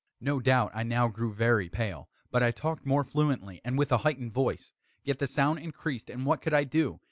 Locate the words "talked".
2.49-2.87